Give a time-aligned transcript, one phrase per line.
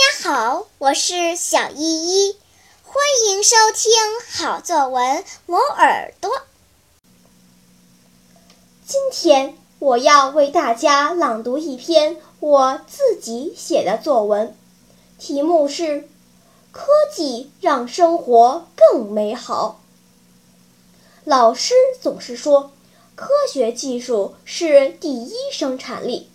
[0.00, 2.36] 大家好我是小依依，
[2.82, 2.94] 欢
[3.28, 3.92] 迎收听
[4.30, 6.30] 好作文磨耳朵。
[8.86, 14.56] 今天我要为大家朗读一篇我自己写的作文，
[15.18, 15.82] 题目是
[16.72, 19.82] 《科技让生活更美好》。
[21.24, 22.72] 老师总是说，
[23.14, 26.30] 科学技术是第一生产力。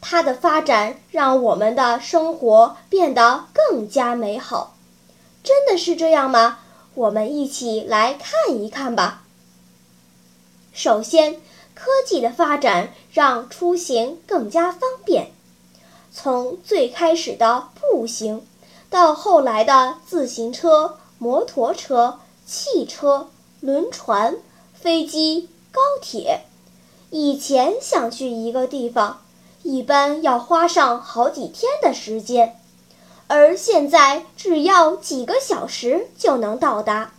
[0.00, 4.76] 它的发展让我们的生活变得更加美好，
[5.42, 6.58] 真的是这样吗？
[6.94, 9.24] 我们一起来看一看吧。
[10.72, 11.40] 首先，
[11.74, 15.32] 科技的发展让出行更加方便，
[16.12, 18.46] 从最开始的步行，
[18.88, 23.28] 到后来的自行车、摩托车、汽车、
[23.60, 24.36] 轮船、
[24.72, 26.44] 飞机、高铁。
[27.10, 29.22] 以前想去一个地方。
[29.66, 32.56] 一般要花上好几天的时间，
[33.26, 37.12] 而现在只要几个小时就能到达。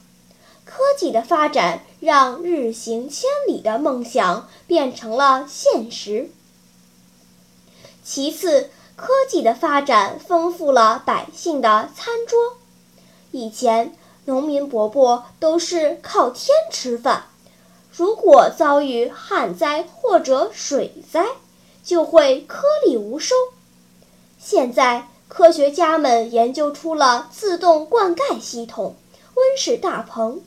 [0.64, 6.30] 科技的发展让日行千里的梦想变成了现实。
[8.02, 12.56] 其次，科技的发展丰富了百姓的餐桌。
[13.32, 13.94] 以前，
[14.24, 17.26] 农民伯伯都是靠天吃饭，
[17.92, 21.26] 如果遭遇旱灾或者水灾，
[21.88, 23.34] 就会颗粒无收。
[24.38, 28.98] 现在，科学家们研究出了自动灌溉系统、
[29.36, 30.42] 温室大棚，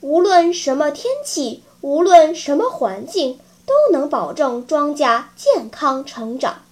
[0.00, 6.62] 无论什么天气，无论什么环境，都能保证庄稼健康成长。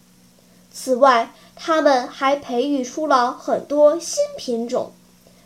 [0.73, 4.91] 此外，他们还培育出了很多新品种，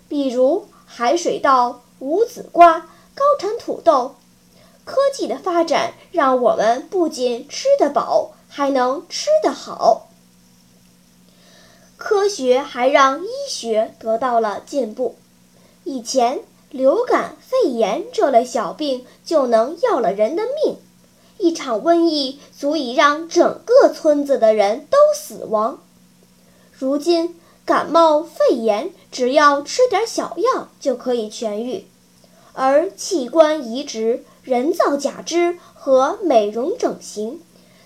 [0.09, 4.15] 比如海水稻、无籽瓜、高产土豆。
[4.85, 10.09] 科技的发展让我们不仅吃得饱，还能吃得好。
[11.97, 15.17] 科学还让医学得到了进步。
[15.85, 16.41] 以前，
[16.71, 20.77] 流感、肺炎这类小病就能要了人的命，
[21.39, 25.81] 一场瘟疫足以让整个村子的人都死亡。
[26.73, 31.87] 如今，感冒、肺炎只要吃点小药就可以痊愈，
[32.55, 34.25] 而器官移植。
[34.43, 37.41] 人造假肢和美容整形，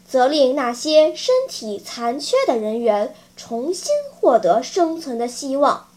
[0.09, 5.89] 则令那些身体残缺的人员重新获得生存的希望。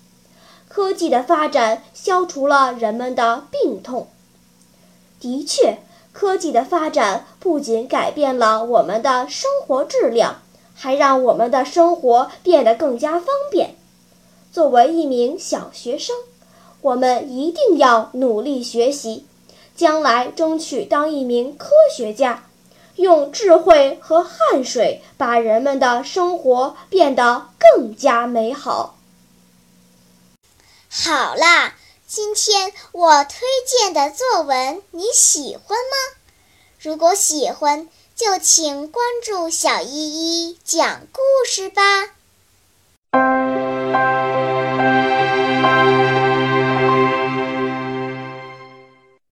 [0.67, 4.07] 科技的发展消除了人们的病痛。
[5.19, 5.77] 的确，
[6.11, 10.41] 科技的发展不仅改变了我们的生活质量，
[10.75, 13.75] 还让我们的生活变得更加方便。
[14.51, 16.15] 作为一名小学生，
[16.81, 19.25] 我们一定要努力学习。
[19.77, 22.43] 将来争取当一名科学家，
[22.95, 28.97] 用智慧和汗水把人们的生活变得更加美好。
[30.89, 31.75] 好啦，
[32.07, 36.17] 今天我推荐的作文你喜欢吗？
[36.79, 41.83] 如果喜欢，就请关注小依依讲故事吧。